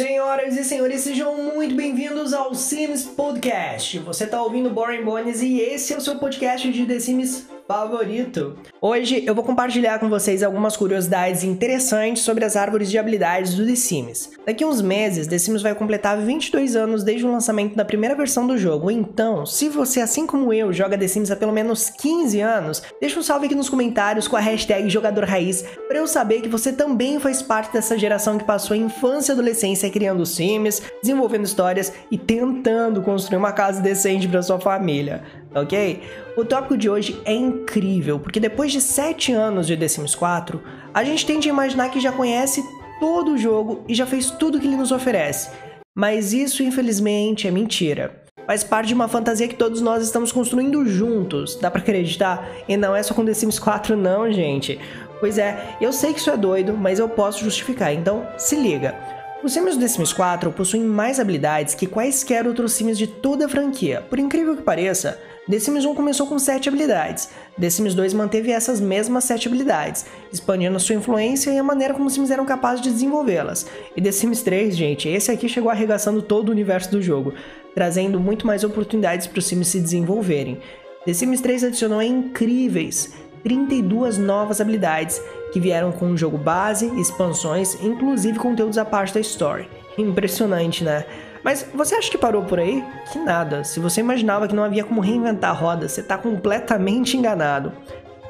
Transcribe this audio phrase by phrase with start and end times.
[0.00, 3.98] Senhoras e senhores, sejam muito bem-vindos ao Sims Podcast.
[3.98, 8.56] Você está ouvindo Boring Bones e esse é o seu podcast de The Sims favorito.
[8.80, 13.64] Hoje eu vou compartilhar com vocês algumas curiosidades interessantes sobre as árvores de habilidades do
[13.64, 14.30] The Sims.
[14.44, 18.16] Daqui a uns meses, The Sims vai completar 22 anos desde o lançamento da primeira
[18.16, 21.90] versão do jogo, então, se você, assim como eu, joga The Sims há pelo menos
[21.90, 26.08] 15 anos, deixa um salve aqui nos comentários com a hashtag Jogador Raiz para eu
[26.08, 30.26] saber que você também faz parte dessa geração que passou a infância e adolescência criando
[30.26, 35.22] Sims, desenvolvendo histórias e tentando construir uma casa decente para sua família
[35.54, 36.02] ok?
[36.36, 40.62] O tópico de hoje é incrível, porque depois de 7 anos de The Sims 4,
[40.92, 42.62] a gente tende a imaginar que já conhece
[42.98, 45.50] todo o jogo e já fez tudo que ele nos oferece.
[45.96, 48.22] Mas isso, infelizmente, é mentira.
[48.46, 52.48] Faz parte de uma fantasia que todos nós estamos construindo juntos, dá pra acreditar?
[52.68, 54.78] E não é só com The Sims 4 não, gente.
[55.20, 59.19] Pois é, eu sei que isso é doido, mas eu posso justificar, então se liga.
[59.42, 63.46] Os Sims do The Sims 4 possuem mais habilidades que quaisquer outros Sims de toda
[63.46, 64.02] a franquia.
[64.02, 68.50] Por incrível que pareça, The Sims 1 começou com 7 habilidades, The Sims 2 manteve
[68.50, 72.82] essas mesmas 7 habilidades, expandindo sua influência e a maneira como os Sims eram capazes
[72.82, 73.66] de desenvolvê-las.
[73.96, 77.32] E The Sims 3, gente, esse aqui chegou arregaçando todo o universo do jogo,
[77.74, 80.60] trazendo muito mais oportunidades para os Sims se desenvolverem.
[81.06, 85.20] The Sims 3 adicionou incríveis 32 novas habilidades
[85.52, 89.68] que vieram com o jogo base, expansões, inclusive conteúdos à parte da story.
[89.98, 91.04] Impressionante, né?
[91.42, 92.84] Mas você acha que parou por aí?
[93.12, 93.64] Que nada.
[93.64, 97.72] Se você imaginava que não havia como reinventar a roda, você está completamente enganado.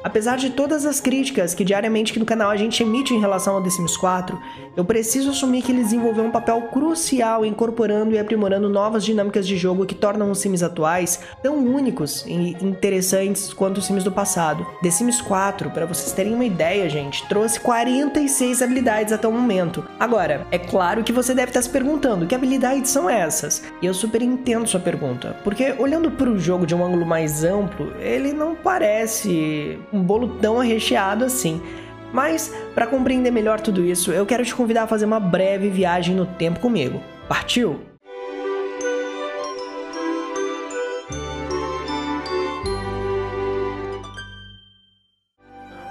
[0.03, 3.55] Apesar de todas as críticas que diariamente aqui no canal a gente emite em relação
[3.55, 4.39] ao The Sims 4,
[4.75, 9.57] eu preciso assumir que ele desenvolveu um papel crucial incorporando e aprimorando novas dinâmicas de
[9.57, 14.65] jogo que tornam os Sims atuais tão únicos e interessantes quanto os Sims do passado.
[14.81, 19.85] The Sims 4, para vocês terem uma ideia, gente, trouxe 46 habilidades até o momento.
[19.99, 23.63] Agora, é claro que você deve estar se perguntando que habilidades são essas?
[23.81, 27.43] E eu super entendo sua pergunta, porque olhando para o jogo de um ângulo mais
[27.43, 31.61] amplo, ele não parece um bolo tão recheado assim.
[32.13, 36.15] Mas, para compreender melhor tudo isso, eu quero te convidar a fazer uma breve viagem
[36.15, 37.01] no tempo comigo.
[37.27, 37.90] Partiu?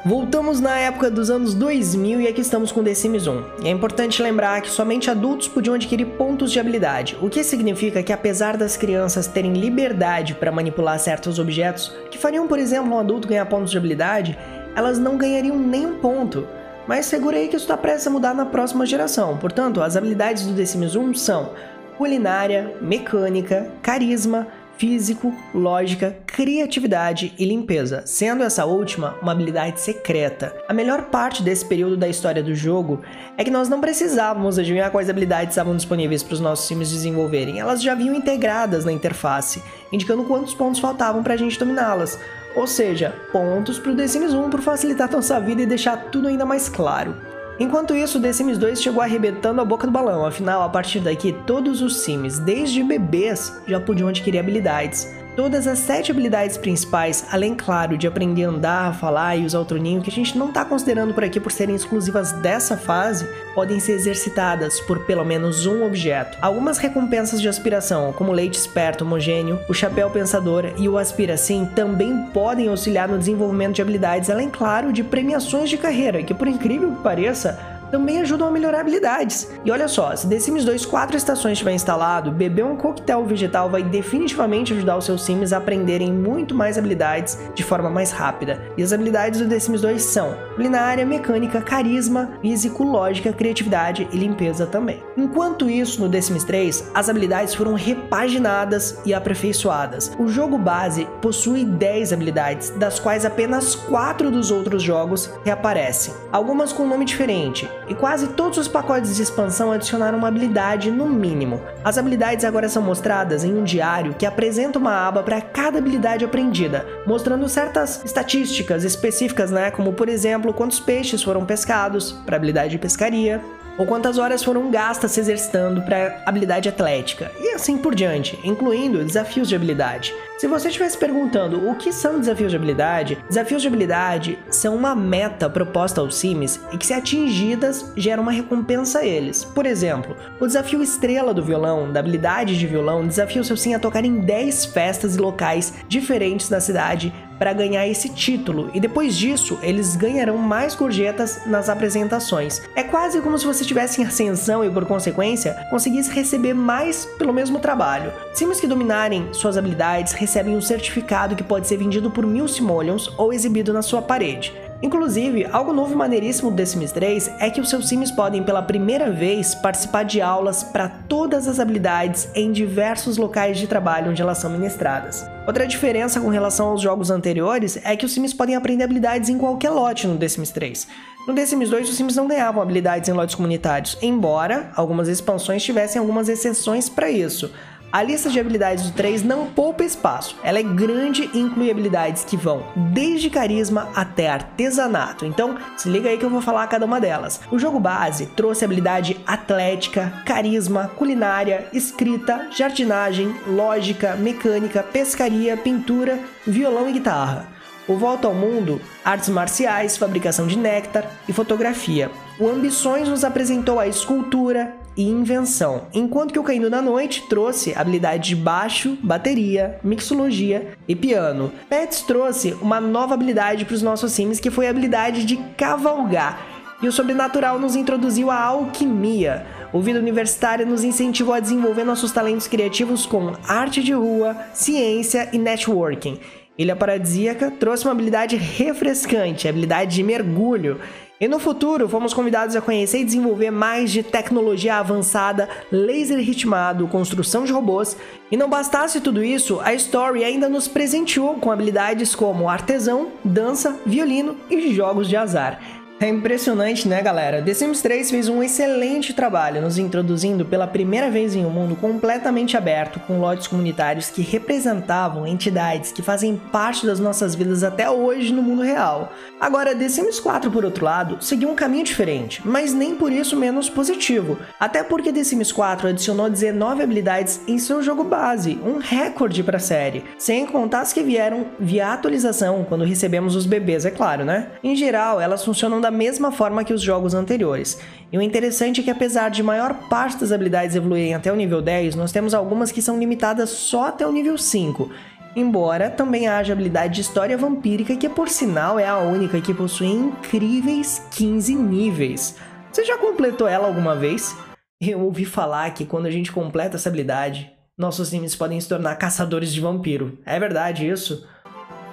[0.03, 3.45] Voltamos na época dos anos 2000 e aqui estamos com The Sims 1.
[3.63, 8.03] E é importante lembrar que somente adultos podiam adquirir pontos de habilidade, o que significa
[8.03, 12.99] que apesar das crianças terem liberdade para manipular certos objetos, que fariam, por exemplo, um
[12.99, 14.39] adulto ganhar pontos de habilidade,
[14.75, 16.49] elas não ganhariam nenhum ponto.
[16.89, 19.37] Mas segura aí que isso está prestes a mudar na próxima geração.
[19.37, 21.51] Portanto, as habilidades do The Sims 1 são
[21.99, 24.47] culinária, mecânica, carisma,
[24.81, 30.57] físico, lógica, criatividade e limpeza, sendo essa última uma habilidade secreta.
[30.67, 33.03] A melhor parte desse período da história do jogo
[33.37, 37.61] é que nós não precisávamos adivinhar quais habilidades estavam disponíveis para os nossos times desenvolverem,
[37.61, 42.19] elas já vinham integradas na interface, indicando quantos pontos faltavam para a gente dominá-las.
[42.57, 46.27] Ou seja, pontos para o The Sims 1 por facilitar nossa vida e deixar tudo
[46.27, 47.15] ainda mais claro.
[47.61, 51.31] Enquanto isso, The Sims 2 chegou arrebentando a boca do balão, afinal, a partir daqui,
[51.47, 55.20] todos os Sims, desde bebês, já podiam adquirir habilidades.
[55.37, 59.65] Todas as sete habilidades principais, além, claro, de aprender a andar, falar e usar o
[59.65, 63.79] troninho, que a gente não está considerando por aqui por serem exclusivas dessa fase, podem
[63.79, 66.37] ser exercitadas por pelo menos um objeto.
[66.43, 71.37] Algumas recompensas de aspiração, como o leite esperto homogêneo, o chapéu pensador e o aspira
[71.37, 76.35] sim, também podem auxiliar no desenvolvimento de habilidades, além, claro, de premiações de carreira, que
[76.35, 79.51] por incrível que pareça, também ajudam a melhorar habilidades.
[79.65, 83.69] E olha só, se The Sims 2 quatro estações estiver instalado, beber um coquetel vegetal
[83.69, 88.61] vai definitivamente ajudar os seus Sims a aprenderem muito mais habilidades de forma mais rápida.
[88.77, 94.17] E as habilidades do The Sims 2 são culinária, mecânica, carisma, físico, lógica, criatividade e
[94.17, 95.03] limpeza também.
[95.17, 100.13] Enquanto isso, no The Sims 3, as habilidades foram repaginadas e aperfeiçoadas.
[100.19, 106.15] O jogo base possui 10 habilidades, das quais apenas 4 dos outros jogos reaparecem.
[106.33, 111.07] Algumas com nome diferente, e quase todos os pacotes de expansão adicionaram uma habilidade no
[111.07, 111.61] mínimo.
[111.85, 116.25] As habilidades agora são mostradas em um diário que apresenta uma aba para cada habilidade
[116.25, 122.71] aprendida, mostrando certas estatísticas específicas, né, como por exemplo quantos peixes foram pescados para habilidade
[122.71, 123.43] de pescaria,
[123.81, 129.03] ou quantas horas foram gastas se exercitando para habilidade atlética, e assim por diante, incluindo
[129.03, 130.15] desafios de habilidade.
[130.37, 134.95] Se você estivesse perguntando o que são desafios de habilidade, desafios de habilidade são uma
[134.95, 139.47] meta proposta aos Sims e que, se atingidas, geram uma recompensa a eles.
[139.47, 143.73] Por exemplo, o desafio estrela do violão, da habilidade de violão, desafia o seu Sim
[143.73, 148.79] a tocar em 10 festas e locais diferentes da cidade para ganhar esse título, e
[148.79, 152.61] depois disso eles ganharão mais gorjetas nas apresentações.
[152.77, 157.33] É quase como se você estivesse em ascensão e, por consequência, conseguisse receber mais pelo
[157.33, 158.13] mesmo trabalho.
[158.35, 163.11] Sims que dominarem suas habilidades recebem um certificado que pode ser vendido por mil simoleons
[163.17, 164.53] ou exibido na sua parede.
[164.83, 168.43] Inclusive, algo novo e maneiríssimo do The Sims 3 é que os seus Sims podem
[168.43, 174.11] pela primeira vez participar de aulas para todas as habilidades em diversos locais de trabalho
[174.11, 175.29] onde elas são ministradas.
[175.47, 179.37] Outra diferença com relação aos jogos anteriores é que os Sims podem aprender habilidades em
[179.37, 180.89] qualquer lote no The Sims 3.
[181.29, 185.63] No The Sims 2, os Sims não ganhavam habilidades em lotes comunitários, embora algumas expansões
[185.63, 187.53] tivessem algumas exceções para isso.
[187.93, 190.37] A lista de habilidades do 3 não poupa espaço.
[190.45, 195.27] Ela é grande e inclui habilidades que vão desde carisma até artesanato.
[195.27, 197.41] Então, se liga aí que eu vou falar cada uma delas.
[197.51, 206.89] O jogo base trouxe habilidade atlética, carisma, culinária, escrita, jardinagem, lógica, mecânica, pescaria, pintura, violão
[206.89, 207.49] e guitarra.
[207.89, 212.09] O Volta ao Mundo, artes marciais, fabricação de néctar e fotografia.
[212.39, 217.75] O Ambições nos apresentou a escultura, e invenção, enquanto que o Caindo da Noite trouxe
[217.75, 221.53] habilidade de baixo, bateria, mixologia e piano.
[221.69, 226.47] Pets trouxe uma nova habilidade para os nossos sims que foi a habilidade de cavalgar.
[226.83, 229.47] E o Sobrenatural nos introduziu a alquimia.
[229.73, 235.29] O Vida Universitária nos incentivou a desenvolver nossos talentos criativos com arte de rua, ciência
[235.33, 236.19] e networking.
[236.57, 240.81] Ilha Paradisíaca trouxe uma habilidade refrescante, a habilidade de mergulho.
[241.21, 246.89] E no futuro, fomos convidados a conhecer e desenvolver mais de tecnologia avançada, laser ritmado,
[246.89, 247.95] construção de robôs.
[248.31, 253.79] E não bastasse tudo isso, a Story ainda nos presenteou com habilidades como artesão, dança,
[253.85, 255.61] violino e jogos de azar.
[256.03, 257.43] É impressionante, né, galera?
[257.43, 261.77] The Sims 3 fez um excelente trabalho nos introduzindo pela primeira vez em um mundo
[261.77, 267.91] completamente aberto, com lotes comunitários que representavam entidades que fazem parte das nossas vidas até
[267.91, 269.13] hoje no mundo real.
[269.39, 273.37] Agora, The Sims 4, por outro lado, seguiu um caminho diferente, mas nem por isso
[273.37, 274.39] menos positivo.
[274.59, 279.59] Até porque The Sims 4 adicionou 19 habilidades em seu jogo base, um recorde para
[279.59, 284.25] a série, sem contar as que vieram via atualização quando recebemos os bebês, é claro,
[284.25, 284.53] né?
[284.65, 287.81] Em geral, elas funcionam da da mesma forma que os jogos anteriores.
[288.13, 291.61] E o interessante é que apesar de maior parte das habilidades evoluírem até o nível
[291.61, 294.89] 10, nós temos algumas que são limitadas só até o nível 5.
[295.35, 299.89] Embora também haja habilidade de história vampírica, que por sinal é a única que possui
[299.89, 302.37] incríveis 15 níveis.
[302.71, 304.37] Você já completou ela alguma vez?
[304.81, 308.97] Eu ouvi falar que quando a gente completa essa habilidade, nossos times podem se tornar
[308.97, 310.19] caçadores de vampiro.
[310.25, 311.27] É verdade isso?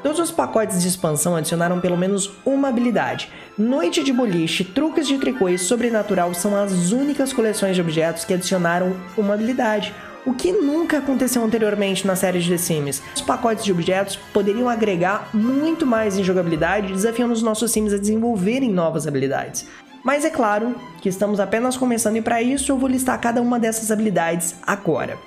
[0.03, 3.29] Todos os pacotes de expansão adicionaram pelo menos uma habilidade.
[3.57, 8.35] Noite de Boliche, Truques de Tricô e Sobrenatural são as únicas coleções de objetos que
[8.35, 9.95] adicionaram uma habilidade,
[10.27, 13.01] o que nunca aconteceu anteriormente na série de The Sims.
[13.15, 17.97] Os pacotes de objetos poderiam agregar muito mais em jogabilidade, desafiando os nossos Sims a
[17.97, 19.65] desenvolverem novas habilidades.
[20.03, 23.59] Mas é claro que estamos apenas começando e para isso eu vou listar cada uma
[23.59, 25.17] dessas habilidades agora.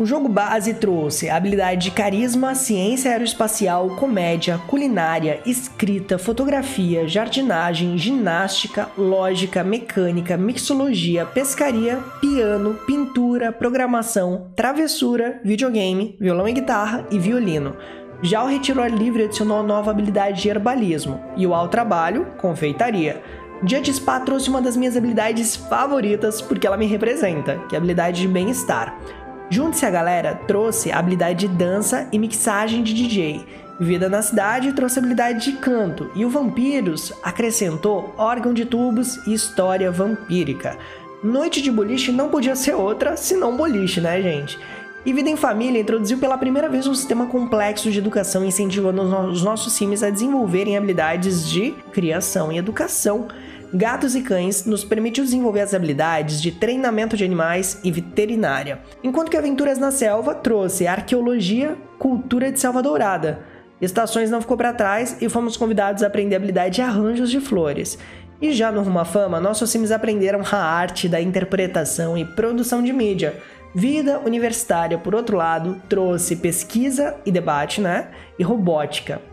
[0.00, 8.88] O jogo base trouxe habilidade de carisma, ciência aeroespacial, comédia, culinária, escrita, fotografia, jardinagem, ginástica,
[8.96, 17.76] lógica, mecânica, mixologia, pescaria, piano, pintura, programação, travessura, videogame, violão e guitarra e violino.
[18.22, 23.22] Já o Retiro Livre adicionou nova habilidade de herbalismo e o Ao Trabalho, confeitaria.
[23.62, 27.76] Dia de Spa trouxe uma das minhas habilidades favoritas porque ela me representa, que é
[27.76, 28.98] a habilidade de bem-estar.
[29.52, 33.44] Junte-se a galera trouxe habilidade de dança e mixagem de DJ.
[33.80, 36.08] Vida na Cidade trouxe habilidade de canto.
[36.14, 40.78] E o Vampiros acrescentou órgão de tubos e história vampírica.
[41.20, 44.56] Noite de Boliche não podia ser outra senão boliche, né, gente?
[45.04, 49.42] E Vida em Família introduziu pela primeira vez um sistema complexo de educação, incentivando os
[49.42, 53.26] nossos sims a desenvolverem habilidades de criação e educação.
[53.72, 59.30] Gatos e Cães nos permitiu desenvolver as habilidades de treinamento de animais e veterinária, enquanto
[59.30, 63.40] que Aventuras na Selva trouxe arqueologia, cultura de selva dourada.
[63.80, 67.40] Estações não ficou para trás e fomos convidados a aprender a habilidade de arranjos de
[67.40, 67.96] flores.
[68.42, 72.82] E já no Rumo à Fama, nossos times aprenderam a arte da interpretação e produção
[72.82, 73.36] de mídia.
[73.72, 78.08] Vida Universitária, por outro lado, trouxe pesquisa e debate, né?
[78.36, 79.29] E robótica.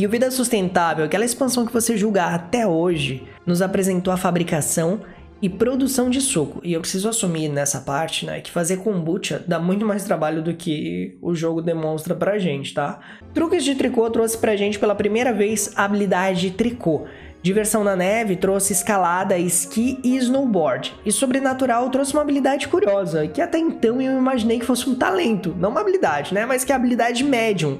[0.00, 5.00] E o Vida Sustentável, aquela expansão que você julga até hoje, nos apresentou a fabricação
[5.42, 6.58] e produção de suco.
[6.64, 10.54] E eu preciso assumir nessa parte, né, que fazer kombucha dá muito mais trabalho do
[10.54, 12.98] que o jogo demonstra pra gente, tá?
[13.34, 17.04] Truques de tricô trouxe pra gente pela primeira vez a habilidade de tricô.
[17.42, 20.94] Diversão na neve trouxe escalada, esqui e snowboard.
[21.04, 25.54] E sobrenatural trouxe uma habilidade curiosa, que até então eu imaginei que fosse um talento,
[25.58, 27.78] não uma habilidade, né, mas que é a habilidade médium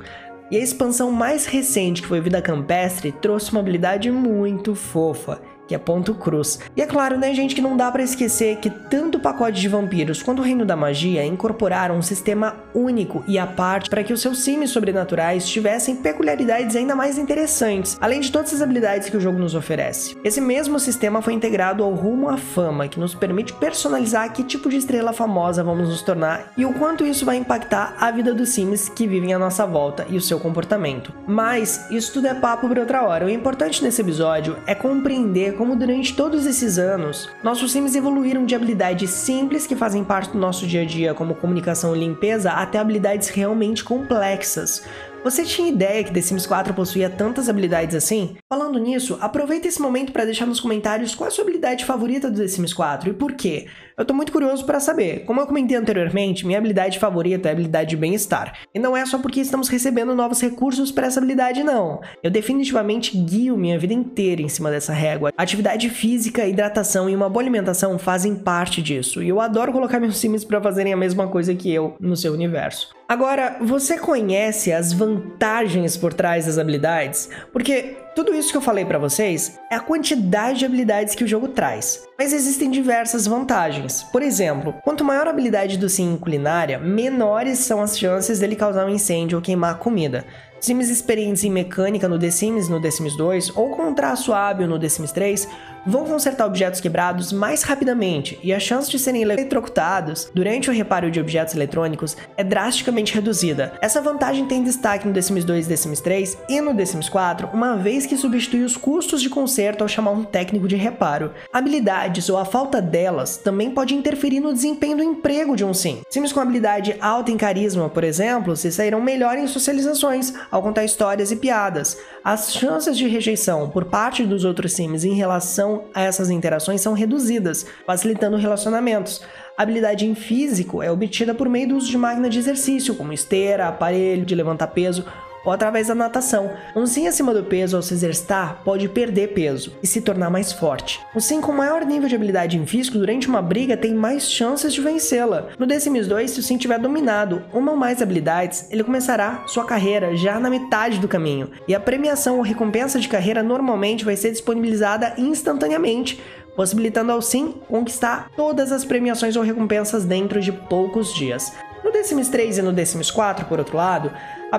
[0.50, 5.40] E a expansão mais recente, que foi Vida Campestre, trouxe uma habilidade muito fofa
[5.70, 6.58] que é ponto cruz.
[6.76, 9.68] E é claro, né, gente, que não dá para esquecer que tanto o pacote de
[9.68, 14.12] vampiros quanto o Reino da Magia incorporaram um sistema único e à parte para que
[14.12, 19.16] os seus sims sobrenaturais tivessem peculiaridades ainda mais interessantes, além de todas as habilidades que
[19.16, 20.18] o jogo nos oferece.
[20.24, 24.68] Esse mesmo sistema foi integrado ao Rumo à Fama, que nos permite personalizar que tipo
[24.68, 28.48] de estrela famosa vamos nos tornar e o quanto isso vai impactar a vida dos
[28.48, 31.12] sims que vivem à nossa volta e o seu comportamento.
[31.28, 33.26] Mas isso tudo é papo para outra hora.
[33.26, 38.54] O importante nesse episódio é compreender como durante todos esses anos, nossos sims evoluíram de
[38.54, 42.78] habilidades simples que fazem parte do nosso dia a dia, como comunicação e limpeza, até
[42.78, 44.82] habilidades realmente complexas,
[45.22, 48.36] você tinha ideia que The Sims 4 possuía tantas habilidades assim?
[48.48, 52.30] Falando nisso, aproveita esse momento para deixar nos comentários qual é a sua habilidade favorita
[52.30, 53.66] do The Sims 4 e por quê.
[53.98, 55.24] Eu tô muito curioso para saber.
[55.26, 58.54] Como eu comentei anteriormente, minha habilidade favorita é a habilidade de bem-estar.
[58.74, 62.00] E não é só porque estamos recebendo novos recursos para essa habilidade, não.
[62.22, 65.32] Eu definitivamente guio minha vida inteira em cima dessa régua.
[65.36, 69.22] Atividade física, hidratação e uma boa alimentação fazem parte disso.
[69.22, 72.32] E eu adoro colocar meus sims para fazerem a mesma coisa que eu no seu
[72.32, 72.99] universo.
[73.10, 77.28] Agora, você conhece as vantagens por trás das habilidades?
[77.52, 81.26] Porque tudo isso que eu falei para vocês é a quantidade de habilidades que o
[81.26, 82.06] jogo traz.
[82.16, 84.04] Mas existem diversas vantagens.
[84.04, 88.54] Por exemplo, quanto maior a habilidade do sim em culinária, menores são as chances dele
[88.54, 90.24] causar um incêndio ou queimar comida.
[90.60, 94.32] Sims experientes em mecânica no The Sims no The Sims 2 ou com um traço
[94.32, 95.48] hábil no The Sims 3
[95.86, 101.10] vão consertar objetos quebrados mais rapidamente e a chance de serem eletrocutados durante o reparo
[101.10, 103.72] de objetos eletrônicos é drasticamente reduzida.
[103.80, 106.84] Essa vantagem tem destaque no The Sims 2 e The Sims 3 e no The
[106.84, 110.76] Sims 4, uma vez que substitui os custos de conserto ao chamar um técnico de
[110.76, 111.32] reparo.
[111.52, 116.02] Habilidades ou a falta delas também pode interferir no desempenho do emprego de um sim.
[116.08, 120.84] Sims com habilidade alta em carisma, por exemplo, se sairão melhor em socializações, ao contar
[120.84, 121.96] histórias e piadas.
[122.24, 126.92] As chances de rejeição por parte dos outros sims em relação a essas interações são
[126.92, 129.22] reduzidas, facilitando relacionamentos.
[129.56, 133.12] A habilidade em físico é obtida por meio do uso de máquina de exercício, como
[133.12, 135.04] esteira, aparelho de levantar peso
[135.44, 136.50] ou através da natação.
[136.74, 140.52] Um sim acima do peso ao se exercitar pode perder peso e se tornar mais
[140.52, 141.00] forte.
[141.14, 144.72] O sim com maior nível de habilidade em físico durante uma briga tem mais chances
[144.72, 145.48] de vencê-la.
[145.58, 149.44] No The Sims 2, se o sim tiver dominado uma ou mais habilidades, ele começará
[149.46, 154.04] sua carreira já na metade do caminho, e a premiação ou recompensa de carreira normalmente
[154.04, 156.20] vai ser disponibilizada instantaneamente,
[156.54, 161.52] possibilitando ao Sim conquistar todas as premiações ou recompensas dentro de poucos dias.
[161.82, 164.12] No The Sims 3 e no The Sims 4, por outro lado,
[164.52, 164.58] A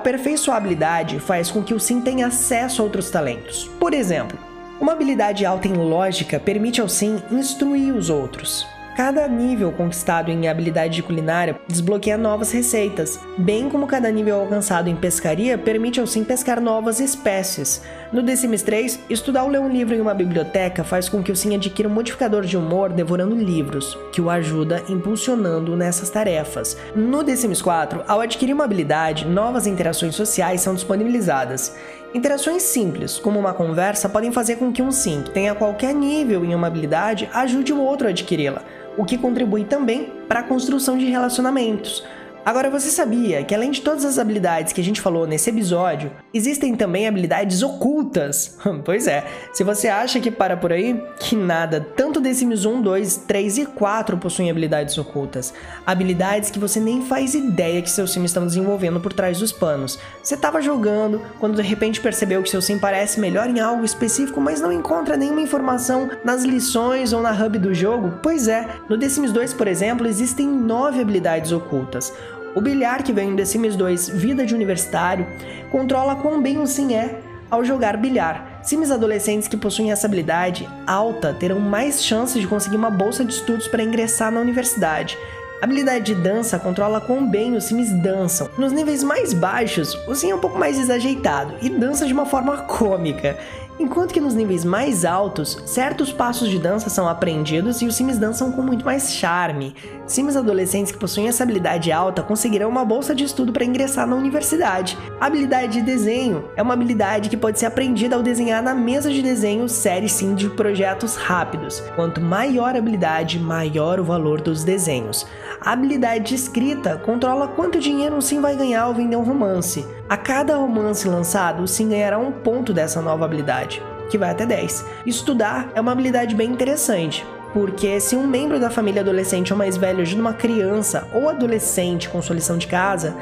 [0.56, 3.70] habilidade faz com que o Sim tenha acesso a outros talentos.
[3.78, 4.40] Por exemplo,
[4.80, 8.66] uma habilidade alta em lógica permite ao Sim instruir os outros.
[8.96, 14.90] Cada nível conquistado em habilidade de culinária desbloqueia novas receitas, bem como cada nível alcançado
[14.90, 17.82] em pescaria permite ao sim pescar novas espécies.
[18.12, 21.32] No The Sims 3, estudar ou ler um livro em uma biblioteca faz com que
[21.32, 26.76] o sim adquira um modificador de humor devorando livros, que o ajuda impulsionando nessas tarefas.
[26.94, 31.74] No The Sims 4, ao adquirir uma habilidade, novas interações sociais são disponibilizadas.
[32.14, 36.44] Interações simples, como uma conversa, podem fazer com que um sim que tenha qualquer nível
[36.44, 38.62] em uma habilidade ajude o outro a adquiri-la
[38.98, 42.04] o que contribui também para a construção de relacionamentos.
[42.44, 46.12] Agora, você sabia que além de todas as habilidades que a gente falou nesse episódio,
[46.34, 48.58] existem também habilidades ocultas?
[48.84, 52.82] pois é, se você acha que para por aí, que nada, tanto The Sims 1,
[52.82, 55.54] 2, 3 e 4 possuem habilidades ocultas.
[55.86, 60.00] Habilidades que você nem faz ideia que seus sims estão desenvolvendo por trás dos panos.
[60.24, 64.42] Você estava jogando, quando de repente percebeu que seu sim parece melhor em algo específico,
[64.42, 68.20] mas não encontra nenhuma informação nas lições ou na hub do jogo?
[68.24, 72.12] Pois é, no The Sims 2, por exemplo, existem 9 habilidades ocultas.
[72.54, 75.26] O bilhar que vem em The Sims 2 Vida de Universitário
[75.72, 78.60] controla quão bem o Sim é ao jogar bilhar.
[78.62, 83.34] Sims adolescentes que possuem essa habilidade alta terão mais chances de conseguir uma bolsa de
[83.34, 85.18] estudos para ingressar na universidade.
[85.62, 88.50] A habilidade de dança controla quão bem os Sims dançam.
[88.58, 92.26] Nos níveis mais baixos, o Sim é um pouco mais desajeitado e dança de uma
[92.26, 93.38] forma cômica.
[93.82, 98.20] Enquanto que nos níveis mais altos, certos passos de dança são aprendidos e os sims
[98.20, 99.76] dançam com muito mais charme.
[100.12, 104.14] Sims adolescentes que possuem essa habilidade alta conseguirão uma bolsa de estudo para ingressar na
[104.14, 104.98] universidade.
[105.22, 109.10] A habilidade de desenho é uma habilidade que pode ser aprendida ao desenhar na mesa
[109.10, 111.80] de desenho série sim de projetos rápidos.
[111.96, 115.26] Quanto maior a habilidade, maior o valor dos desenhos.
[115.62, 119.88] A habilidade de escrita controla quanto dinheiro um sim vai ganhar ao vender um romance.
[120.10, 124.46] A cada romance lançado, o sim ganhará um ponto dessa nova habilidade, que vai até
[124.46, 124.86] 10.
[125.06, 129.78] Estudar é uma habilidade bem interessante, porque se um membro da família adolescente ou mais
[129.78, 133.16] velho ajuda uma criança ou adolescente com sua lição de casa,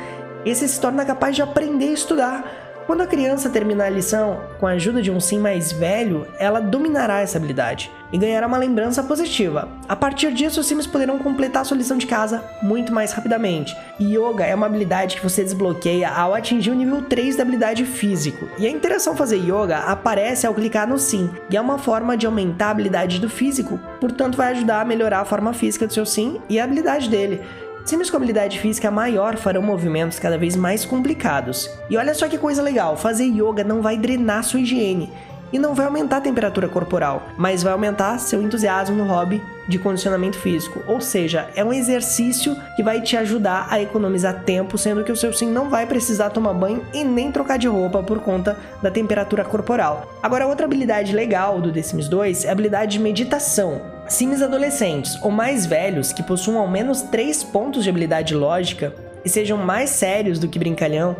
[0.46, 2.84] esse se torna capaz de aprender a estudar.
[2.86, 6.60] Quando a criança terminar a lição com a ajuda de um sim mais velho, ela
[6.60, 9.68] dominará essa habilidade e ganhará uma lembrança positiva.
[9.88, 13.76] A partir disso, os sims poderão completar sua lição de casa muito mais rapidamente.
[14.00, 18.48] Yoga é uma habilidade que você desbloqueia ao atingir o nível 3 da habilidade físico.
[18.58, 22.26] E a interação fazer yoga aparece ao clicar no sim, e é uma forma de
[22.26, 26.06] aumentar a habilidade do físico, portanto vai ajudar a melhorar a forma física do seu
[26.06, 27.42] sim e a habilidade dele.
[27.86, 31.68] Sims com habilidade física maior farão movimentos cada vez mais complicados.
[31.90, 35.10] E olha só que coisa legal, fazer yoga não vai drenar sua higiene
[35.52, 39.78] e não vai aumentar a temperatura corporal, mas vai aumentar seu entusiasmo no hobby de
[39.78, 40.82] condicionamento físico.
[40.88, 45.16] Ou seja, é um exercício que vai te ajudar a economizar tempo, sendo que o
[45.16, 48.90] seu sim não vai precisar tomar banho e nem trocar de roupa por conta da
[48.90, 50.12] temperatura corporal.
[50.24, 53.82] Agora, outra habilidade legal do The Sims 2 é a habilidade de meditação.
[54.08, 58.92] Sims adolescentes ou mais velhos que possuam ao menos 3 pontos de habilidade lógica
[59.24, 61.16] e sejam mais sérios do que brincalhão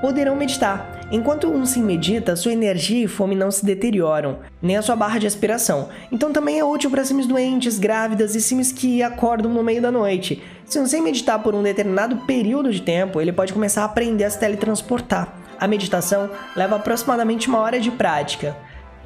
[0.00, 1.01] poderão meditar.
[1.12, 5.18] Enquanto um sim medita, sua energia e fome não se deterioram, nem a sua barra
[5.18, 5.90] de aspiração.
[6.10, 9.92] Então também é útil para sims doentes, grávidas e sims que acordam no meio da
[9.92, 10.42] noite.
[10.64, 14.24] Se um sim meditar por um determinado período de tempo, ele pode começar a aprender
[14.24, 15.36] a se teletransportar.
[15.60, 18.56] A meditação leva aproximadamente uma hora de prática.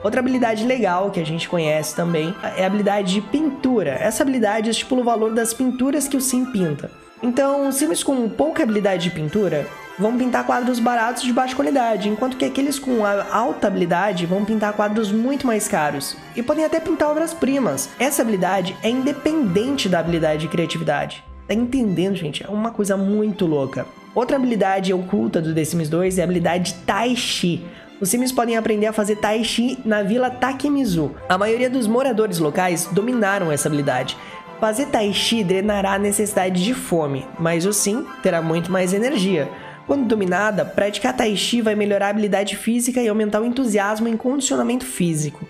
[0.05, 3.91] Outra habilidade legal que a gente conhece também é a habilidade de pintura.
[3.91, 6.89] Essa habilidade estipula o valor das pinturas que o Sim pinta.
[7.21, 9.67] Então, sims com pouca habilidade de pintura
[9.99, 14.73] vão pintar quadros baratos de baixa qualidade, enquanto que aqueles com alta habilidade vão pintar
[14.75, 17.89] quadros muito mais caros e podem até pintar obras-primas.
[17.99, 21.25] Essa habilidade é independente da habilidade de criatividade.
[21.49, 22.45] Tá entendendo, gente?
[22.45, 23.87] É uma coisa muito louca.
[24.15, 27.65] Outra habilidade oculta do The Sims 2 é a habilidade Tai Chi.
[27.99, 31.13] Os sims podem aprender a fazer tai chi na vila Takemizu.
[31.29, 34.19] A maioria dos moradores locais dominaram essa habilidade.
[34.61, 39.49] Fazer tai chi drenará a necessidade de fome, mas o sim terá muito mais energia.
[39.87, 44.17] Quando dominada, praticar tai chi vai melhorar a habilidade física e aumentar o entusiasmo em
[44.17, 45.47] condicionamento físico.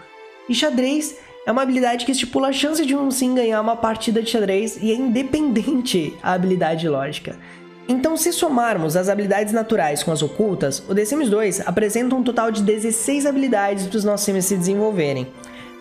[0.48, 1.16] E xadrez
[1.46, 4.76] é uma habilidade que estipula a chance de um sim ganhar uma partida de xadrez
[4.82, 7.36] e é independente a habilidade lógica.
[7.88, 12.22] Então, se somarmos as habilidades naturais com as ocultas, o The Sims 2 apresenta um
[12.22, 15.28] total de 16 habilidades para os nossos sims se desenvolverem.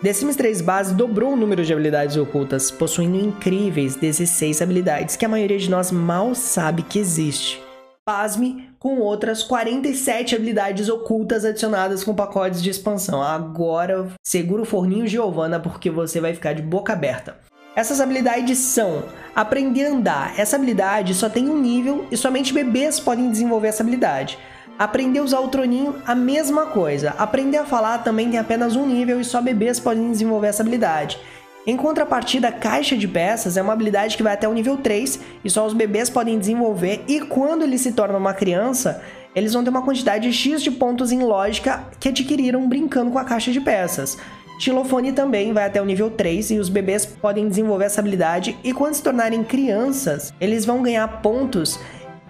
[0.02, 5.24] The Sims 3 base dobrou o número de habilidades ocultas, possuindo incríveis 16 habilidades que
[5.24, 7.65] a maioria de nós mal sabe que existe.
[8.08, 13.20] Pasme com outras 47 habilidades ocultas adicionadas com pacotes de expansão.
[13.20, 17.36] Agora, segura o forninho Giovanna porque você vai ficar de boca aberta.
[17.74, 19.02] Essas habilidades são
[19.34, 20.38] aprender a andar.
[20.38, 24.38] Essa habilidade só tem um nível e somente bebês podem desenvolver essa habilidade.
[24.78, 27.10] Aprender a usar o troninho, a mesma coisa.
[27.18, 31.18] Aprender a falar também tem apenas um nível e só bebês podem desenvolver essa habilidade.
[31.66, 35.50] Em contrapartida, caixa de peças é uma habilidade que vai até o nível 3 e
[35.50, 39.02] só os bebês podem desenvolver, e quando eles se tornam uma criança,
[39.34, 43.24] eles vão ter uma quantidade X de pontos em lógica que adquiriram brincando com a
[43.24, 44.16] caixa de peças.
[44.60, 48.72] Xilofone também vai até o nível 3 e os bebês podem desenvolver essa habilidade e
[48.72, 51.80] quando se tornarem crianças, eles vão ganhar pontos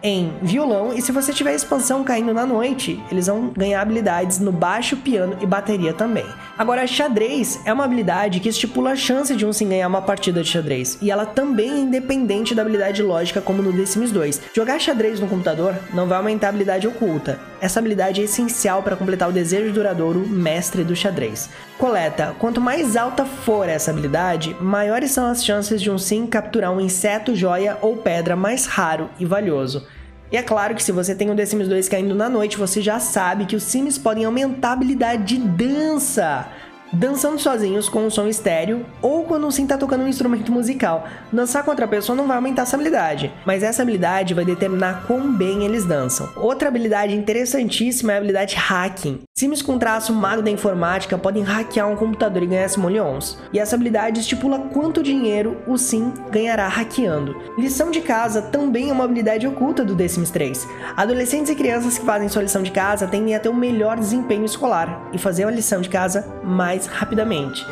[0.07, 4.53] em violão e se você tiver expansão caindo na noite, eles vão ganhar habilidades no
[4.53, 6.25] baixo, piano e bateria também.
[6.57, 10.45] Agora, xadrez é uma habilidade que estipula a chance de um sim ganhar uma partida
[10.45, 14.43] de xadrez, e ela também é independente da habilidade lógica como no The Sims 2.
[14.55, 17.41] Jogar xadrez no computador não vai aumentar a habilidade oculta.
[17.61, 21.51] Essa habilidade é essencial para completar o desejo duradouro mestre do xadrez.
[21.79, 26.71] Coleta: quanto mais alta for essa habilidade, maiores são as chances de um sim capturar
[26.71, 29.85] um inseto, joia ou pedra mais raro e valioso.
[30.31, 32.83] E é claro que se você tem o The Sims 2 caindo na noite, você
[32.83, 36.49] já sabe que os Sims podem aumentar a habilidade de dança
[36.93, 41.07] dançando sozinhos com um som estéreo ou quando sim tá tocando um instrumento musical.
[41.33, 45.33] Dançar com outra pessoa não vai aumentar essa habilidade, mas essa habilidade vai determinar quão
[45.33, 46.29] bem eles dançam.
[46.37, 49.21] Outra habilidade interessantíssima é a habilidade hacking.
[49.39, 53.39] Sims com traço mago da informática podem hackear um computador e ganhar simoleons.
[53.53, 57.37] E essa habilidade estipula quanto dinheiro o Sim ganhará hackeando.
[57.59, 60.67] Lição de casa também é uma habilidade oculta do The Sims 3.
[60.97, 64.45] Adolescentes e crianças que fazem sua lição de casa tendem a ter um melhor desempenho
[64.45, 67.67] escolar e fazer a lição de casa mais rapidamente.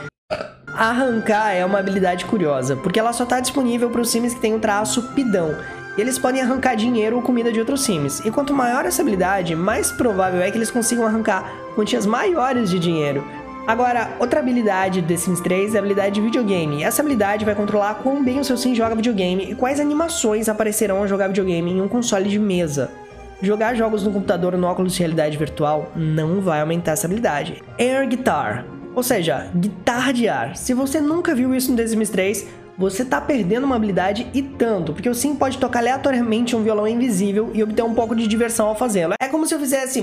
[0.77, 4.55] Arrancar é uma habilidade curiosa, porque ela só está disponível para os sims que têm
[4.55, 5.55] o traço pidão.
[5.97, 8.19] E eles podem arrancar dinheiro ou comida de outros sims.
[8.25, 12.81] E quanto maior essa habilidade, mais provável é que eles consigam arrancar quantias maiores de
[12.81, 13.25] dinheiro.
[13.67, 16.83] Agora, outra habilidade do The Sims 3 é a habilidade de videogame.
[16.83, 20.99] Essa habilidade vai controlar quão bem o seu sim joga videogame e quais animações aparecerão
[20.99, 22.91] ao jogar videogame em um console de mesa.
[23.41, 27.63] Jogar jogos no computador no óculos de realidade virtual não vai aumentar essa habilidade.
[27.79, 30.57] Air Guitar ou seja, guitarra de ar.
[30.57, 34.43] Se você nunca viu isso no The Sims 3, você tá perdendo uma habilidade e
[34.43, 38.27] tanto, porque o sim pode tocar aleatoriamente um violão invisível e obter um pouco de
[38.27, 39.15] diversão ao fazê-lo.
[39.35, 40.01] Como se eu fizesse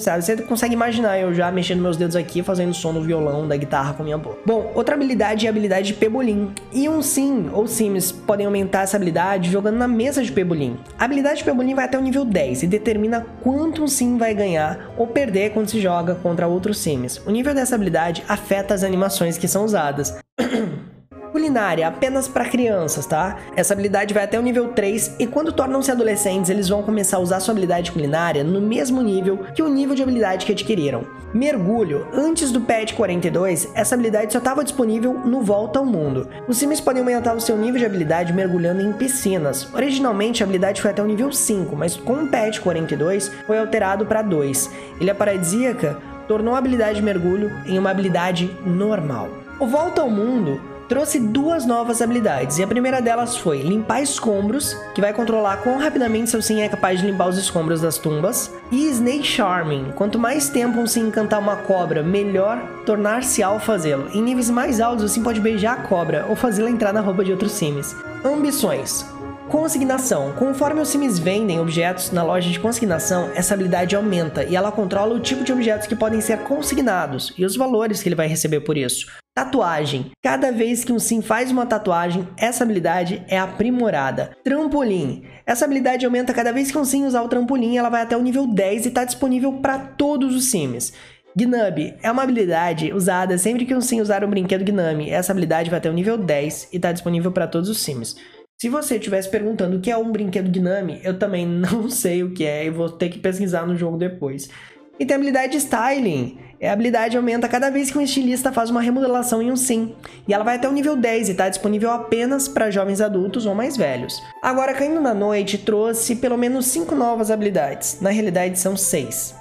[0.00, 0.24] sabe?
[0.24, 3.92] Você consegue imaginar eu já mexendo meus dedos aqui, fazendo som no violão da guitarra
[3.92, 4.38] com minha boca.
[4.46, 6.50] Bom, outra habilidade é a habilidade de Pebolim.
[6.72, 10.78] E um sim ou sims podem aumentar essa habilidade jogando na mesa de Pebolim.
[10.98, 14.32] A habilidade de Pebolim vai até o nível 10 e determina quanto um sim vai
[14.32, 17.18] ganhar ou perder quando se joga contra outros sims.
[17.26, 20.18] O nível dessa habilidade afeta as animações que são usadas.
[21.32, 23.38] Culinária, apenas para crianças, tá?
[23.54, 27.20] Essa habilidade vai até o nível 3 e quando tornam-se adolescentes, eles vão começar a
[27.20, 31.04] usar sua habilidade culinária no mesmo nível que o nível de habilidade que adquiriram.
[31.32, 36.28] Mergulho, antes do patch 42, essa habilidade só estava disponível no Volta ao Mundo.
[36.48, 39.72] Os sims podem aumentar o seu nível de habilidade mergulhando em piscinas.
[39.72, 44.04] Originalmente a habilidade foi até o nível 5, mas com o patch 42 foi alterado
[44.04, 44.68] para 2.
[45.00, 49.28] Ilha Paradisíaca tornou a habilidade de mergulho em uma habilidade normal.
[49.60, 54.76] O Volta ao Mundo trouxe duas novas habilidades, e a primeira delas foi limpar escombros,
[54.92, 58.52] que vai controlar quão rapidamente seu sim é capaz de limpar os escombros das tumbas,
[58.72, 64.10] e Snake Charming, quanto mais tempo um sim encantar uma cobra, melhor tornar-se ao fazê-lo.
[64.12, 67.24] Em níveis mais altos, o sim pode beijar a cobra ou fazê-la entrar na roupa
[67.24, 67.94] de outros sims.
[68.24, 69.06] Ambições.
[69.48, 70.32] Consignação.
[70.32, 75.14] Conforme os sims vendem objetos na loja de consignação, essa habilidade aumenta e ela controla
[75.14, 78.60] o tipo de objetos que podem ser consignados e os valores que ele vai receber
[78.60, 79.06] por isso.
[79.34, 80.10] Tatuagem.
[80.22, 84.36] Cada vez que um sim faz uma tatuagem, essa habilidade é aprimorada.
[84.42, 85.24] Trampolim.
[85.46, 88.22] Essa habilidade aumenta cada vez que um sim usar o trampolim, ela vai até o
[88.22, 90.92] nível 10 e está disponível para todos os sims.
[91.36, 95.10] Gnub é uma habilidade usada sempre que um sim usar o brinquedo Gnami.
[95.10, 98.16] Essa habilidade vai até o nível 10 e está disponível para todos os sims.
[98.60, 102.34] Se você estivesse perguntando o que é um brinquedo Gnami, eu também não sei o
[102.34, 104.50] que é e vou ter que pesquisar no jogo depois.
[104.98, 106.38] E tem a habilidade de Styling.
[106.60, 109.94] É, a habilidade aumenta cada vez que um estilista faz uma remodelação em um sim.
[110.28, 113.54] E ela vai até o nível 10 e está disponível apenas para jovens adultos ou
[113.54, 114.22] mais velhos.
[114.42, 117.98] Agora, Caindo na Noite trouxe pelo menos 5 novas habilidades.
[118.02, 119.40] Na realidade, são 6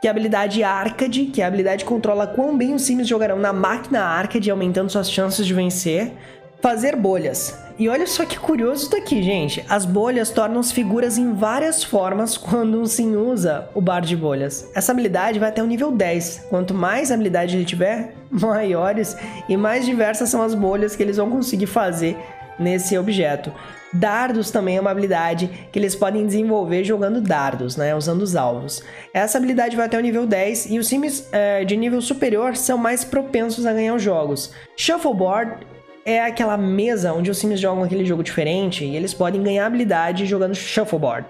[0.00, 3.06] que é a habilidade Arcade, que é a habilidade que controla quão bem os sims
[3.06, 6.12] jogarão na máquina Arcade, aumentando suas chances de vencer.
[6.60, 7.58] Fazer bolhas.
[7.78, 9.64] E olha só que curioso daqui, gente.
[9.66, 14.70] As bolhas tornam-se figuras em várias formas quando um sim usa o bar de bolhas.
[14.74, 16.48] Essa habilidade vai até o nível 10.
[16.50, 19.16] Quanto mais habilidade ele tiver, maiores
[19.48, 22.18] e mais diversas são as bolhas que eles vão conseguir fazer
[22.58, 23.50] nesse objeto.
[23.90, 28.84] Dardos também é uma habilidade que eles podem desenvolver jogando dardos, né, usando os alvos.
[29.14, 32.76] Essa habilidade vai até o nível 10 e os sims é, de nível superior são
[32.76, 34.52] mais propensos a ganhar os jogos.
[34.76, 35.66] Shuffleboard
[36.04, 40.26] é aquela mesa onde os sims jogam aquele jogo diferente e eles podem ganhar habilidade
[40.26, 41.26] jogando shuffleboard.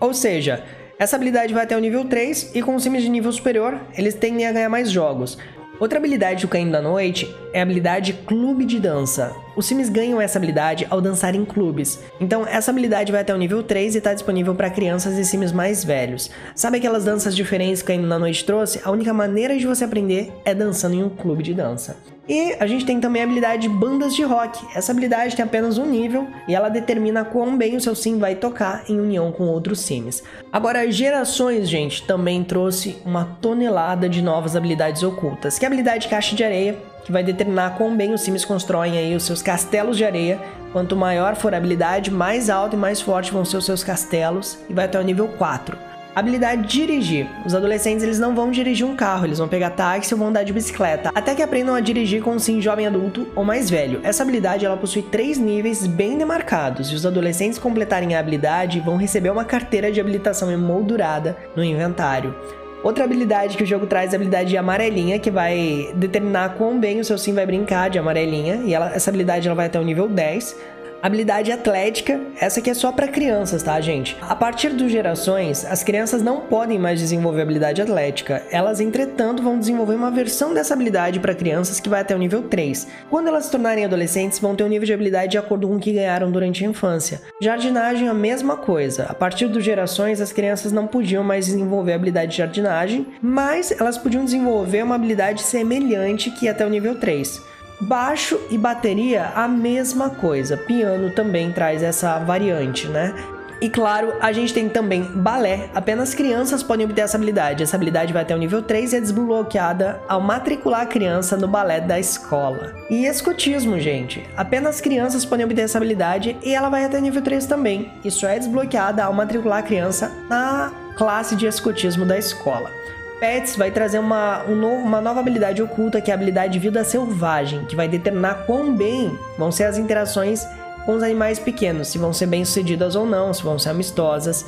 [0.00, 0.64] Ou seja,
[0.98, 4.14] essa habilidade vai até o nível 3 e com os sims de nível superior, eles
[4.14, 5.38] tendem a ganhar mais jogos.
[5.78, 9.34] Outra habilidade do Caindo da Noite é a habilidade Clube de Dança.
[9.60, 11.98] Os sims ganham essa habilidade ao dançar em clubes.
[12.18, 15.52] Então, essa habilidade vai até o nível 3 e está disponível para crianças e sims
[15.52, 16.30] mais velhos.
[16.54, 18.80] Sabe aquelas danças diferentes que Caindo da Noite trouxe?
[18.82, 21.98] A única maneira de você aprender é dançando em um clube de dança.
[22.26, 24.64] E a gente tem também a habilidade de bandas de rock.
[24.74, 28.36] Essa habilidade tem apenas um nível e ela determina quão bem o seu sim vai
[28.36, 30.22] tocar em união com outros sims.
[30.52, 36.08] Agora, gerações, gente, também trouxe uma tonelada de novas habilidades ocultas, que é a habilidade
[36.08, 39.96] caixa de areia, que vai determinar quão bem os sims constroem aí os seus castelos
[39.96, 40.40] de areia.
[40.72, 44.58] Quanto maior for a habilidade, mais alto e mais forte vão ser os seus castelos
[44.68, 45.90] e vai até o nível 4.
[46.14, 47.28] Habilidade dirigir.
[47.46, 50.42] Os adolescentes eles não vão dirigir um carro, eles vão pegar táxi ou vão andar
[50.42, 54.00] de bicicleta, até que aprendam a dirigir com um sim jovem adulto ou mais velho.
[54.02, 58.96] Essa habilidade ela possui três níveis bem demarcados e os adolescentes completarem a habilidade vão
[58.96, 62.34] receber uma carteira de habilitação emoldurada no inventário.
[62.82, 66.80] Outra habilidade que o jogo traz é a habilidade de amarelinha, que vai determinar quão
[66.80, 69.78] bem o seu sim vai brincar de amarelinha, e ela, essa habilidade ela vai até
[69.78, 70.56] o nível 10.
[71.02, 74.18] Habilidade atlética, essa aqui é só para crianças, tá, gente?
[74.20, 78.42] A partir dos gerações, as crianças não podem mais desenvolver habilidade atlética.
[78.50, 82.42] Elas, entretanto, vão desenvolver uma versão dessa habilidade para crianças que vai até o nível
[82.42, 82.86] 3.
[83.08, 85.80] Quando elas se tornarem adolescentes, vão ter um nível de habilidade de acordo com o
[85.80, 87.22] que ganharam durante a infância.
[87.40, 89.06] Jardinagem, a mesma coisa.
[89.08, 93.96] A partir dos gerações, as crianças não podiam mais desenvolver habilidade de jardinagem, mas elas
[93.96, 97.48] podiam desenvolver uma habilidade semelhante que ia até o nível 3.
[97.80, 100.56] Baixo e bateria, a mesma coisa.
[100.56, 103.14] Piano também traz essa variante, né?
[103.60, 105.68] E claro, a gente tem também balé.
[105.74, 107.62] Apenas crianças podem obter essa habilidade.
[107.62, 111.46] Essa habilidade vai até o nível 3 e é desbloqueada ao matricular a criança no
[111.46, 112.74] balé da escola.
[112.88, 114.26] E escotismo, gente.
[114.36, 117.92] Apenas crianças podem obter essa habilidade e ela vai até o nível 3 também.
[118.02, 122.79] Isso é desbloqueada ao matricular a criança na classe de escotismo da escola.
[123.20, 126.58] Pets vai trazer uma, um novo, uma nova habilidade oculta, que é a habilidade de
[126.58, 130.46] vida selvagem, que vai determinar quão bem vão ser as interações
[130.86, 134.46] com os animais pequenos, se vão ser bem sucedidas ou não, se vão ser amistosas.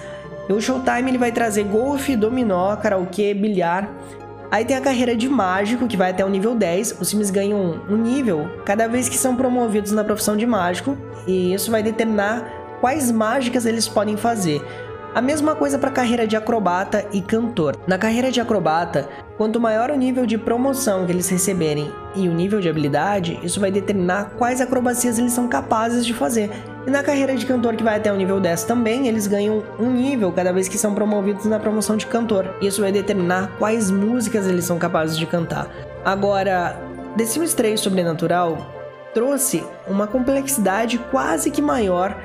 [0.49, 3.91] E o Showtime ele vai trazer golfe, dominó, karaokê, bilhar.
[4.51, 6.97] Aí tem a carreira de mágico, que vai até o nível 10.
[6.99, 11.53] Os times ganham um nível cada vez que são promovidos na profissão de mágico, e
[11.53, 14.63] isso vai determinar quais mágicas eles podem fazer.
[15.15, 17.77] A mesma coisa para a carreira de acrobata e cantor.
[17.87, 22.33] Na carreira de acrobata, quanto maior o nível de promoção que eles receberem e o
[22.33, 26.51] nível de habilidade, isso vai determinar quais acrobacias eles são capazes de fazer.
[26.87, 29.91] E na carreira de cantor, que vai até o nível 10 também, eles ganham um
[29.91, 32.57] nível cada vez que são promovidos na promoção de cantor.
[32.63, 35.69] Isso vai determinar quais músicas eles são capazes de cantar.
[36.03, 36.75] Agora,
[37.19, 38.57] The Sims 3 Sobrenatural
[39.13, 42.17] trouxe uma complexidade quase que maior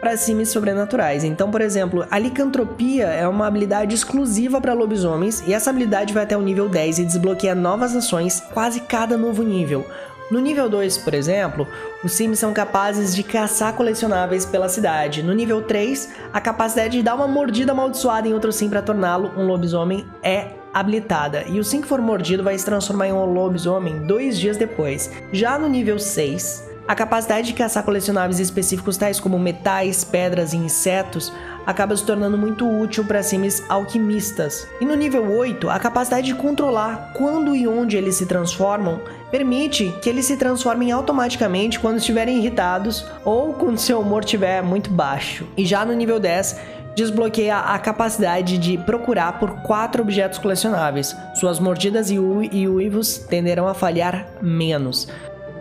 [0.00, 1.24] para sims sobrenaturais.
[1.24, 6.24] Então, por exemplo, a licantropia é uma habilidade exclusiva para lobisomens e essa habilidade vai
[6.24, 9.84] até o nível 10 e desbloqueia novas ações quase cada novo nível.
[10.28, 11.68] No nível 2, por exemplo,
[12.02, 15.22] os Sims são capazes de caçar colecionáveis pela cidade.
[15.22, 19.30] No nível 3, a capacidade de dar uma mordida amaldiçoada em outro Sim para torná-lo
[19.36, 23.24] um lobisomem é habilitada, e o Sim que for mordido vai se transformar em um
[23.24, 25.10] lobisomem dois dias depois.
[25.32, 30.56] Já no nível 6, a capacidade de caçar colecionáveis específicos tais como metais, pedras e
[30.56, 31.32] insetos
[31.66, 34.68] acaba se tornando muito útil para sims alquimistas.
[34.80, 39.00] E no nível 8, a capacidade de controlar quando e onde eles se transformam
[39.32, 44.88] permite que eles se transformem automaticamente quando estiverem irritados ou quando seu humor estiver muito
[44.88, 45.44] baixo.
[45.56, 46.56] E já no nível 10,
[46.96, 51.14] desbloqueia a capacidade de procurar por quatro objetos colecionáveis.
[51.34, 55.06] Suas mordidas e uivos tenderão a falhar menos.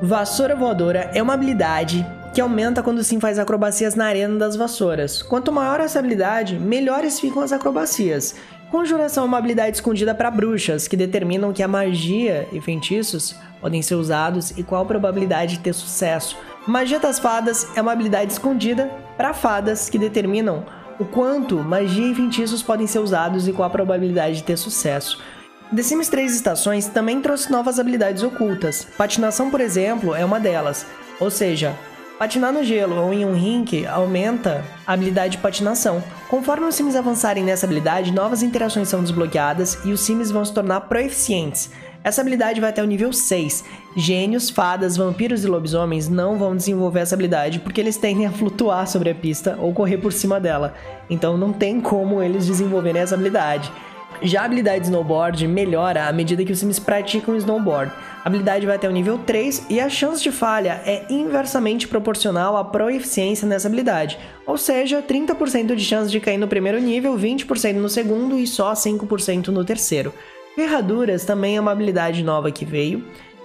[0.05, 5.23] Vassoura voadora é uma habilidade que aumenta quando sim faz acrobacias na arena das vassouras.
[5.23, 8.35] Quanto maior essa habilidade, melhores ficam as acrobacias.
[8.69, 13.81] Conjuração é uma habilidade escondida para bruxas, que determinam que a magia e feitiços podem
[13.81, 16.37] ser usados e qual a probabilidade de ter sucesso.
[16.67, 20.63] Magia das fadas é uma habilidade escondida para fadas, que determinam
[20.99, 25.19] o quanto magia e feitiços podem ser usados e qual a probabilidade de ter sucesso.
[25.73, 28.87] The Sims 3 Estações também trouxe novas habilidades ocultas.
[28.97, 30.85] Patinação, por exemplo, é uma delas.
[31.19, 31.75] Ou seja,
[32.19, 36.03] patinar no gelo ou em um rink aumenta a habilidade de patinação.
[36.29, 40.53] Conforme os Sims avançarem nessa habilidade, novas interações são desbloqueadas e os Sims vão se
[40.53, 41.71] tornar proeficientes.
[42.03, 43.63] Essa habilidade vai até o nível 6.
[43.97, 48.87] Gênios, fadas, vampiros e lobisomens não vão desenvolver essa habilidade porque eles tendem a flutuar
[48.87, 50.75] sobre a pista ou correr por cima dela.
[51.09, 53.71] Então não tem como eles desenvolverem essa habilidade.
[54.21, 57.91] Já a habilidade de snowboard melhora à medida que os sims praticam snowboard.
[58.23, 62.57] A habilidade vai até o nível 3 e a chance de falha é inversamente proporcional
[62.57, 67.73] à proeficiência nessa habilidade, ou seja, 30% de chance de cair no primeiro nível, 20%
[67.73, 70.13] no segundo e só 5% no terceiro.
[70.55, 73.03] Ferraduras também é uma habilidade nova que veio,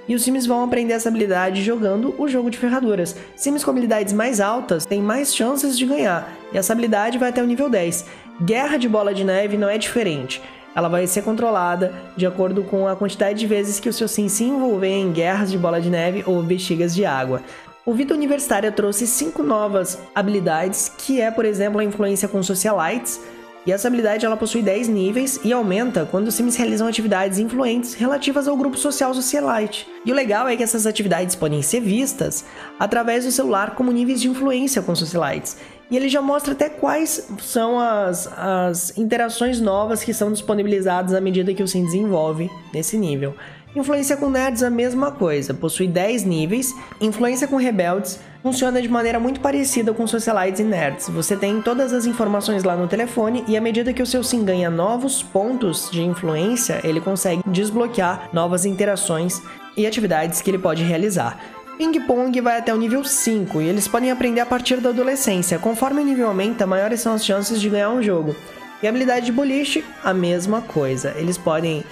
[0.09, 3.15] e os sims vão aprender essa habilidade jogando o jogo de ferraduras.
[3.37, 7.43] Sims com habilidades mais altas têm mais chances de ganhar, e essa habilidade vai até
[7.43, 8.07] o nível 10.
[8.43, 10.41] Guerra de bola de neve não é diferente
[10.75, 14.29] ela vai ser controlada de acordo com a quantidade de vezes que o seu sim
[14.29, 17.43] se envolver em guerras de bola de neve ou bexigas de água.
[17.85, 23.21] O Vida Universitária trouxe cinco novas habilidades, que é, por exemplo, a influência com socialites,
[23.67, 27.95] e essa habilidade ela possui 10 níveis e aumenta quando os sims realizam atividades influentes
[27.95, 29.87] relativas ao grupo social Socialite.
[30.05, 32.45] E o legal é que essas atividades podem ser vistas
[32.79, 35.59] através do celular como níveis de influência com Socialites.
[35.91, 41.21] E ele já mostra até quais são as, as interações novas que são disponibilizadas à
[41.21, 43.35] medida que o sim desenvolve nesse nível.
[43.75, 46.75] Influência com nerds a mesma coisa, possui 10 níveis.
[47.01, 51.09] Influência com rebeldes funciona de maneira muito parecida com socialites e nerds.
[51.09, 54.45] Você tem todas as informações lá no telefone e à medida que o seu sim
[54.45, 59.41] ganha novos pontos de influência, ele consegue desbloquear novas interações
[59.77, 61.39] e atividades que ele pode realizar.
[61.79, 65.61] Ping Pong vai até o nível 5 e eles podem aprender a partir da adolescência.
[65.61, 68.35] Conforme o nível aumenta, maiores são as chances de ganhar um jogo.
[68.83, 71.15] E a habilidade de boliche, a mesma coisa.
[71.17, 71.85] Eles podem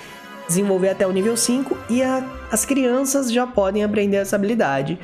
[0.48, 4.98] desenvolver até o nível 5 e a, as crianças já podem aprender essa habilidade.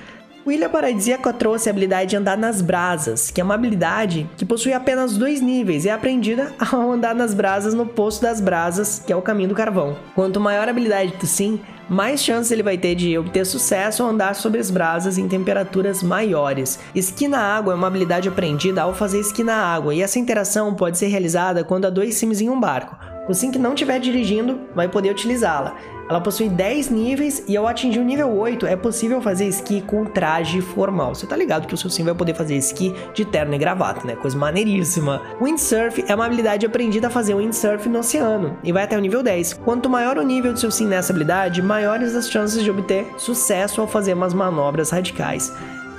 [0.47, 4.45] O Ilha Paradisíaca trouxe a habilidade de andar nas brasas, que é uma habilidade que
[4.45, 9.03] possui apenas dois níveis e é aprendida ao andar nas brasas no Poço das Brasas,
[9.07, 9.97] que é o caminho do carvão.
[10.15, 14.11] Quanto maior a habilidade do Sim, mais chances ele vai ter de obter sucesso ao
[14.11, 16.79] andar sobre as brasas em temperaturas maiores.
[16.95, 20.75] Esqui na água é uma habilidade aprendida ao fazer esqui na água, e essa interação
[20.75, 22.97] pode ser realizada quando há dois sims em um barco.
[23.27, 25.77] O sim que não estiver dirigindo vai poder utilizá-la.
[26.07, 30.05] Ela possui 10 níveis e ao atingir o nível 8 é possível fazer esqui com
[30.05, 31.15] traje formal.
[31.15, 34.07] Você tá ligado que o seu sim vai poder fazer esqui de terno e gravata,
[34.07, 34.15] né?
[34.15, 35.23] Coisa maneiríssima.
[35.41, 39.23] Windsurf é uma habilidade aprendida a fazer windsurf no oceano e vai até o nível
[39.23, 39.55] 10.
[39.55, 43.81] Quanto maior o nível do seu sim nessa habilidade, maiores as chances de obter sucesso
[43.81, 45.51] ao fazer umas manobras radicais.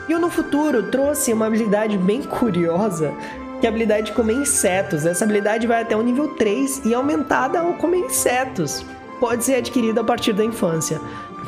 [0.07, 3.11] E eu no futuro trouxe uma habilidade bem curiosa
[3.65, 5.08] que é a habilidade de comer insetos.
[5.08, 8.86] Essa habilidade vai até o nível 3 e é aumentada ao comer insetos
[9.19, 11.01] pode ser adquirido a partir da infância.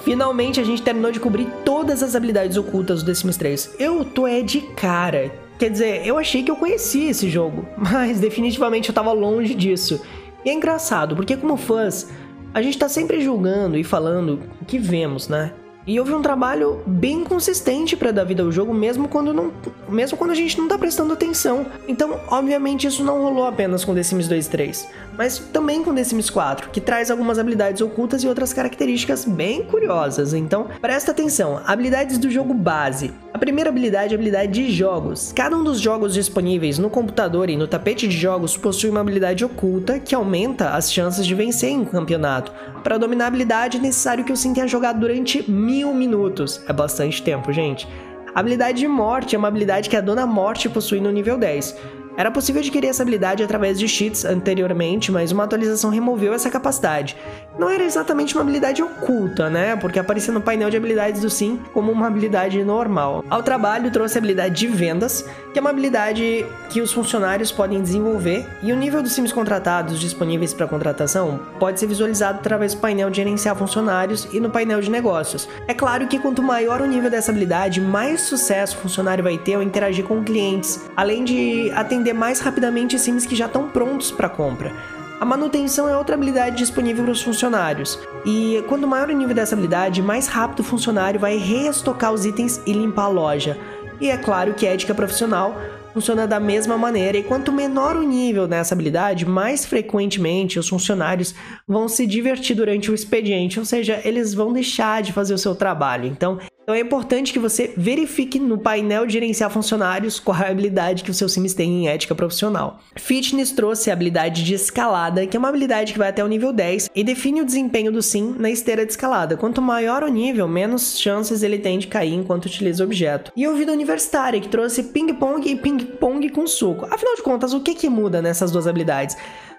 [0.04, 3.76] Finalmente a gente terminou de cobrir todas as habilidades ocultas do Sims 3.
[3.78, 5.32] Eu tô é de cara.
[5.60, 10.02] Quer dizer, eu achei que eu conhecia esse jogo, mas definitivamente eu tava longe disso.
[10.44, 12.10] E é engraçado, porque como fãs,
[12.52, 15.52] a gente tá sempre julgando e falando o que vemos, né?
[15.88, 19.54] E houve um trabalho bem consistente para dar vida ao jogo, mesmo quando não,
[19.88, 21.66] mesmo quando a gente não tá prestando atenção.
[21.88, 25.96] Então, obviamente, isso não rolou apenas com The Sims 2 e 3, mas também com
[25.96, 30.34] The Sims 4, que traz algumas habilidades ocultas e outras características bem curiosas.
[30.34, 31.62] Então, presta atenção.
[31.66, 33.14] Habilidades do jogo base.
[33.38, 35.32] A primeira habilidade é a habilidade de jogos.
[35.32, 39.46] Cada um dos jogos disponíveis no computador e no tapete de jogos possui uma habilidade
[39.46, 42.52] oculta que aumenta as chances de vencer em um campeonato.
[42.84, 46.64] Para dominar a habilidade é necessário que o Sim tenha jogado durante mil minutos.
[46.68, 47.88] É bastante tempo, gente.
[48.34, 51.78] A habilidade de morte é uma habilidade que a Dona Morte possui no nível 10.
[52.18, 57.16] Era possível adquirir essa habilidade através de cheats anteriormente, mas uma atualização removeu essa capacidade.
[57.58, 59.76] Não era exatamente uma habilidade oculta, né?
[59.76, 63.24] Porque aparecia no painel de habilidades do Sim como uma habilidade normal.
[63.30, 67.82] Ao trabalho trouxe a habilidade de vendas, que é uma habilidade que os funcionários podem
[67.82, 72.80] desenvolver, e o nível dos Sims contratados disponíveis para contratação pode ser visualizado através do
[72.80, 75.50] painel de gerenciar funcionários e no painel de negócios.
[75.68, 79.56] É claro que quanto maior o nível dessa habilidade, mais sucesso o funcionário vai ter
[79.56, 84.30] ao interagir com clientes, além de atender mais rapidamente Sims que já estão prontos para
[84.30, 84.72] compra.
[85.20, 89.56] A manutenção é outra habilidade disponível para os funcionários, e quanto maior o nível dessa
[89.56, 93.58] habilidade, mais rápido o funcionário vai reestocar os itens e limpar a loja.
[94.00, 95.60] E é claro que a ética profissional
[95.92, 101.34] funciona da mesma maneira, e quanto menor o nível dessa habilidade, mais frequentemente os funcionários
[101.68, 105.56] vão se divertir durante o expediente, ou seja, eles vão deixar de fazer o seu
[105.56, 106.06] trabalho.
[106.06, 106.38] Então,
[106.70, 111.10] então é importante que você verifique no painel de gerenciar funcionários qual a habilidade que
[111.10, 112.82] o seu Sims tem em ética profissional.
[112.98, 116.52] Fitness trouxe a habilidade de escalada, que é uma habilidade que vai até o nível
[116.52, 119.38] 10 e define o desempenho do Sim na esteira de escalada.
[119.38, 123.32] Quanto maior o nível, menos chances ele tem de cair enquanto utiliza o objeto.
[123.34, 126.86] E o vida universitária, que trouxe ping-pong e ping-pong com suco.
[126.92, 129.16] Afinal de contas, o que, que muda nessas duas habilidades?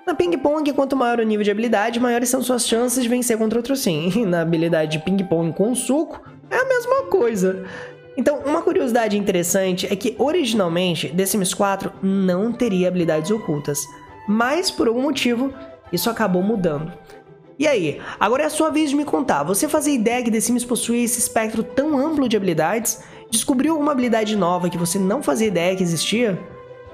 [0.07, 3.59] Na ping-pong, quanto maior o nível de habilidade, maiores são suas chances de vencer contra
[3.59, 4.13] outro sim.
[4.17, 7.65] E na habilidade de ping-pong com suco, é a mesma coisa.
[8.17, 13.79] Então, uma curiosidade interessante é que originalmente The Sims 4 não teria habilidades ocultas,
[14.29, 15.53] mas por algum motivo
[15.93, 16.93] isso acabou mudando.
[17.59, 19.43] E aí, agora é a sua vez de me contar.
[19.43, 23.03] Você fazia ideia que The Sims possuía esse espectro tão amplo de habilidades?
[23.31, 26.39] Descobriu alguma habilidade nova que você não fazia ideia que existia?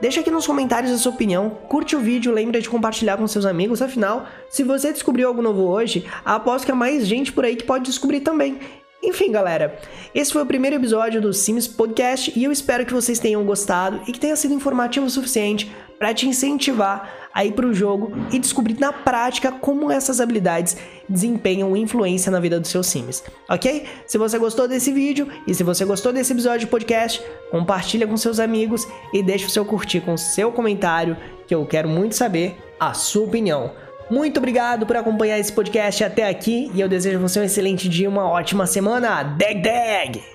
[0.01, 3.47] Deixa aqui nos comentários a sua opinião, curte o vídeo, lembra de compartilhar com seus
[3.47, 7.57] amigos, afinal, se você descobriu algo novo hoje, aposto que há mais gente por aí
[7.57, 8.59] que pode descobrir também.
[9.05, 9.79] Enfim, galera,
[10.15, 14.01] esse foi o primeiro episódio do Sims Podcast e eu espero que vocês tenham gostado
[14.09, 18.13] e que tenha sido informativo o suficiente para te incentivar a ir para o jogo
[18.33, 23.85] e descobrir na prática como essas habilidades desempenham influência na vida dos seus Sims, ok?
[24.07, 28.17] Se você gostou desse vídeo e se você gostou desse episódio de podcast, compartilha com
[28.17, 31.15] seus amigos e deixa o seu curtir com seu comentário,
[31.47, 33.84] que eu quero muito saber a sua opinião.
[34.11, 37.89] Muito obrigado por acompanhar esse podcast até aqui e eu desejo a você um excelente
[37.89, 39.23] dia, uma ótima semana.
[39.23, 40.34] Deg Deg!